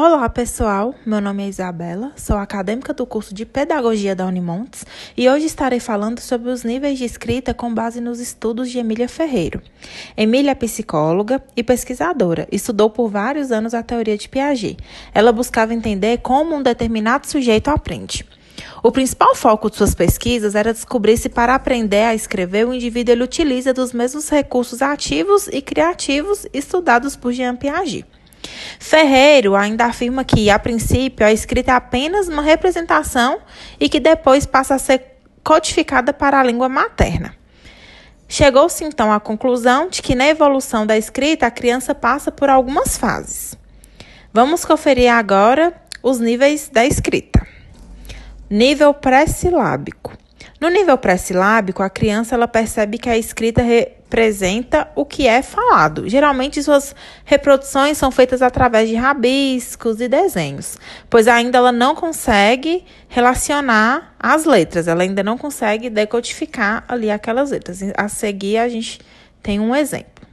Olá, 0.00 0.28
pessoal. 0.28 0.94
Meu 1.04 1.20
nome 1.20 1.42
é 1.42 1.48
Isabela, 1.48 2.12
sou 2.14 2.36
acadêmica 2.36 2.94
do 2.94 3.04
curso 3.04 3.34
de 3.34 3.44
Pedagogia 3.44 4.14
da 4.14 4.26
Unimontes 4.26 4.86
e 5.16 5.28
hoje 5.28 5.46
estarei 5.46 5.80
falando 5.80 6.20
sobre 6.20 6.50
os 6.50 6.62
níveis 6.62 6.98
de 6.98 7.04
escrita 7.04 7.52
com 7.52 7.74
base 7.74 8.00
nos 8.00 8.20
estudos 8.20 8.70
de 8.70 8.78
Emília 8.78 9.08
Ferreiro. 9.08 9.60
Emília 10.16 10.52
é 10.52 10.54
psicóloga 10.54 11.42
e 11.56 11.64
pesquisadora, 11.64 12.46
estudou 12.52 12.88
por 12.88 13.10
vários 13.10 13.50
anos 13.50 13.74
a 13.74 13.82
teoria 13.82 14.16
de 14.16 14.28
Piaget. 14.28 14.76
Ela 15.12 15.32
buscava 15.32 15.74
entender 15.74 16.18
como 16.18 16.54
um 16.54 16.62
determinado 16.62 17.26
sujeito 17.26 17.66
aprende. 17.66 18.24
O 18.84 18.92
principal 18.92 19.34
foco 19.34 19.68
de 19.68 19.78
suas 19.78 19.96
pesquisas 19.96 20.54
era 20.54 20.72
descobrir 20.72 21.16
se 21.16 21.28
para 21.28 21.56
aprender 21.56 22.04
a 22.04 22.14
escrever 22.14 22.68
o 22.68 22.72
indivíduo 22.72 23.24
utiliza 23.24 23.74
dos 23.74 23.92
mesmos 23.92 24.28
recursos 24.28 24.80
ativos 24.80 25.48
e 25.48 25.60
criativos 25.60 26.46
estudados 26.52 27.16
por 27.16 27.32
Jean 27.32 27.56
Piaget. 27.56 28.06
Ferreiro 28.78 29.54
ainda 29.54 29.86
afirma 29.86 30.24
que, 30.24 30.50
a 30.50 30.58
princípio, 30.58 31.26
a 31.26 31.32
escrita 31.32 31.72
é 31.72 31.74
apenas 31.74 32.28
uma 32.28 32.42
representação 32.42 33.40
e 33.78 33.88
que 33.88 34.00
depois 34.00 34.46
passa 34.46 34.74
a 34.74 34.78
ser 34.78 35.18
codificada 35.44 36.12
para 36.12 36.38
a 36.38 36.42
língua 36.42 36.68
materna. 36.68 37.34
Chegou-se 38.28 38.84
então 38.84 39.10
à 39.10 39.18
conclusão 39.18 39.88
de 39.88 40.02
que 40.02 40.14
na 40.14 40.26
evolução 40.26 40.86
da 40.86 40.98
escrita 40.98 41.46
a 41.46 41.50
criança 41.50 41.94
passa 41.94 42.30
por 42.30 42.50
algumas 42.50 42.98
fases. 42.98 43.56
Vamos 44.32 44.64
conferir 44.64 45.10
agora 45.10 45.72
os 46.02 46.20
níveis 46.20 46.68
da 46.68 46.84
escrita. 46.84 47.46
Nível 48.50 48.92
pré-silábico. 48.92 50.12
No 50.60 50.68
nível 50.68 50.98
pré-silábico, 50.98 51.84
a 51.84 51.90
criança 51.90 52.34
ela 52.34 52.48
percebe 52.48 52.98
que 52.98 53.08
a 53.08 53.16
escrita 53.16 53.62
representa 53.62 54.90
o 54.96 55.04
que 55.04 55.24
é 55.24 55.40
falado. 55.40 56.08
Geralmente, 56.08 56.60
suas 56.60 56.96
reproduções 57.24 57.96
são 57.96 58.10
feitas 58.10 58.42
através 58.42 58.88
de 58.88 58.96
rabiscos 58.96 60.00
e 60.00 60.08
desenhos, 60.08 60.76
pois 61.08 61.28
ainda 61.28 61.58
ela 61.58 61.70
não 61.70 61.94
consegue 61.94 62.84
relacionar 63.08 64.16
as 64.18 64.44
letras, 64.44 64.88
ela 64.88 65.04
ainda 65.04 65.22
não 65.22 65.38
consegue 65.38 65.88
decodificar 65.88 66.84
ali 66.88 67.08
aquelas 67.08 67.52
letras. 67.52 67.78
A 67.96 68.08
seguir, 68.08 68.56
a 68.56 68.68
gente 68.68 68.98
tem 69.40 69.60
um 69.60 69.76
exemplo. 69.76 70.26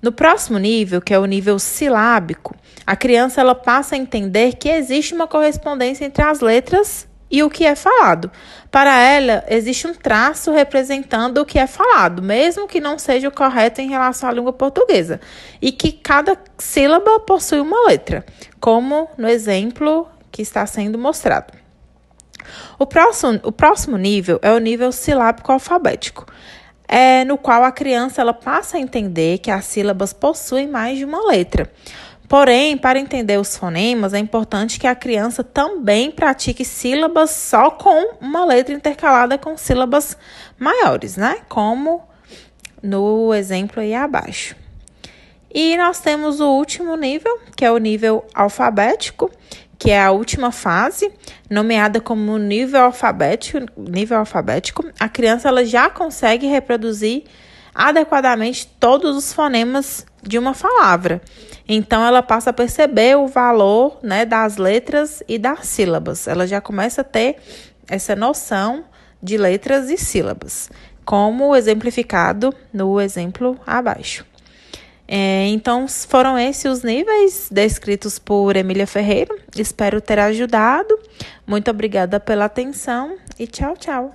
No 0.00 0.10
próximo 0.10 0.58
nível, 0.58 1.02
que 1.02 1.12
é 1.12 1.18
o 1.18 1.26
nível 1.26 1.58
silábico, 1.58 2.56
a 2.86 2.96
criança 2.96 3.42
ela 3.42 3.54
passa 3.54 3.94
a 3.94 3.98
entender 3.98 4.54
que 4.54 4.70
existe 4.70 5.12
uma 5.12 5.26
correspondência 5.26 6.06
entre 6.06 6.22
as 6.22 6.40
letras 6.40 7.06
e 7.30 7.42
o 7.42 7.50
que 7.50 7.64
é 7.64 7.74
falado. 7.74 8.30
Para 8.70 9.00
ela, 9.00 9.44
existe 9.48 9.86
um 9.86 9.94
traço 9.94 10.52
representando 10.52 11.38
o 11.38 11.46
que 11.46 11.58
é 11.58 11.66
falado, 11.66 12.22
mesmo 12.22 12.68
que 12.68 12.80
não 12.80 12.98
seja 12.98 13.28
o 13.28 13.32
correto 13.32 13.80
em 13.80 13.88
relação 13.88 14.28
à 14.28 14.32
língua 14.32 14.52
portuguesa, 14.52 15.20
e 15.60 15.72
que 15.72 15.92
cada 15.92 16.36
sílaba 16.58 17.20
possui 17.20 17.60
uma 17.60 17.86
letra, 17.86 18.24
como 18.60 19.08
no 19.16 19.28
exemplo 19.28 20.08
que 20.30 20.42
está 20.42 20.66
sendo 20.66 20.98
mostrado. 20.98 21.52
O 22.78 22.86
próximo, 22.86 23.40
o 23.42 23.52
próximo 23.52 23.96
nível 23.96 24.38
é 24.42 24.52
o 24.52 24.58
nível 24.58 24.92
silábico 24.92 25.52
alfabético, 25.52 26.26
é, 26.86 27.24
no 27.24 27.36
qual 27.36 27.64
a 27.64 27.72
criança 27.72 28.22
ela 28.22 28.32
passa 28.32 28.78
a 28.78 28.80
entender 28.80 29.38
que 29.38 29.50
as 29.50 29.66
sílabas 29.66 30.12
possuem 30.12 30.66
mais 30.66 30.96
de 30.96 31.04
uma 31.04 31.26
letra. 31.28 31.70
Porém, 32.28 32.76
para 32.76 32.98
entender 32.98 33.38
os 33.38 33.56
fonemas, 33.56 34.12
é 34.12 34.18
importante 34.18 34.78
que 34.78 34.86
a 34.86 34.94
criança 34.94 35.42
também 35.42 36.10
pratique 36.10 36.62
sílabas 36.62 37.30
só 37.30 37.70
com 37.70 38.16
uma 38.20 38.44
letra 38.44 38.74
intercalada 38.74 39.38
com 39.38 39.56
sílabas 39.56 40.14
maiores, 40.58 41.16
né? 41.16 41.38
Como 41.48 42.06
no 42.82 43.32
exemplo 43.32 43.80
aí 43.80 43.94
abaixo. 43.94 44.54
E 45.52 45.74
nós 45.78 46.00
temos 46.00 46.38
o 46.38 46.50
último 46.50 46.94
nível, 46.96 47.40
que 47.56 47.64
é 47.64 47.72
o 47.72 47.78
nível 47.78 48.26
alfabético, 48.34 49.30
que 49.78 49.90
é 49.90 50.02
a 50.02 50.10
última 50.10 50.52
fase, 50.52 51.10
nomeada 51.48 51.98
como 51.98 52.36
nível 52.36 52.82
alfabético. 52.82 53.60
Nível 53.74 54.18
alfabético, 54.18 54.84
a 55.00 55.08
criança 55.08 55.48
ela 55.48 55.64
já 55.64 55.88
consegue 55.88 56.46
reproduzir 56.46 57.24
adequadamente 57.78 58.66
todos 58.80 59.16
os 59.16 59.32
fonemas 59.32 60.04
de 60.20 60.36
uma 60.36 60.52
palavra. 60.52 61.22
Então 61.68 62.04
ela 62.04 62.20
passa 62.20 62.50
a 62.50 62.52
perceber 62.52 63.16
o 63.16 63.28
valor, 63.28 63.98
né, 64.02 64.24
das 64.24 64.56
letras 64.56 65.22
e 65.28 65.38
das 65.38 65.60
sílabas. 65.68 66.26
Ela 66.26 66.44
já 66.44 66.60
começa 66.60 67.02
a 67.02 67.04
ter 67.04 67.36
essa 67.86 68.16
noção 68.16 68.84
de 69.22 69.36
letras 69.36 69.90
e 69.90 69.96
sílabas, 69.96 70.68
como 71.04 71.54
exemplificado 71.54 72.52
no 72.72 73.00
exemplo 73.00 73.56
abaixo. 73.64 74.26
É, 75.06 75.46
então, 75.46 75.86
foram 75.88 76.36
esses 76.36 76.66
os 76.66 76.82
níveis 76.82 77.48
descritos 77.50 78.18
por 78.18 78.56
Emília 78.56 78.86
Ferreira. 78.86 79.34
Espero 79.56 80.00
ter 80.00 80.18
ajudado. 80.18 80.98
Muito 81.46 81.70
obrigada 81.70 82.18
pela 82.20 82.44
atenção 82.44 83.16
e 83.38 83.46
tchau, 83.46 83.74
tchau. 83.76 84.12